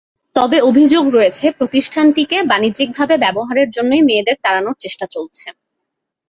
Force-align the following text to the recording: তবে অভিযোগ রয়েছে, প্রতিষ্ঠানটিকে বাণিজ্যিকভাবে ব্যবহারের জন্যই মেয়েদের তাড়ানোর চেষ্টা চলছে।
তবে 0.35 0.57
অভিযোগ 0.61 1.03
রয়েছে, 1.09 1.45
প্রতিষ্ঠানটিকে 1.57 2.37
বাণিজ্যিকভাবে 2.43 3.15
ব্যবহারের 3.17 3.67
জন্যই 3.71 4.03
মেয়েদের 4.07 4.37
তাড়ানোর 4.43 4.75
চেষ্টা 4.79 5.05
চলছে। 5.07 5.47